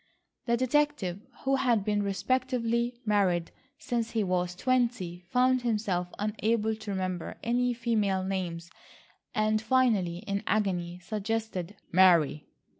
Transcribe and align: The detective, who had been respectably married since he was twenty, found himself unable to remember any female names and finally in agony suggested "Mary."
The 0.47 0.57
detective, 0.57 1.19
who 1.43 1.57
had 1.57 1.85
been 1.85 2.01
respectably 2.01 2.99
married 3.05 3.51
since 3.77 4.09
he 4.09 4.23
was 4.23 4.55
twenty, 4.55 5.25
found 5.29 5.61
himself 5.61 6.07
unable 6.17 6.73
to 6.75 6.89
remember 6.89 7.37
any 7.43 7.71
female 7.75 8.23
names 8.23 8.71
and 9.35 9.61
finally 9.61 10.23
in 10.25 10.41
agony 10.47 10.97
suggested 11.03 11.75
"Mary." 11.91 12.47